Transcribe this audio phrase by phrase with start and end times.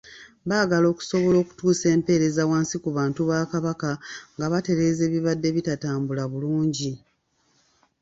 [0.49, 3.91] Baagala okusobola okutuusa empeereza wansi ku bantu ba Kabaka
[4.35, 6.91] nga batereeza ebibadde bitatambula bulungi.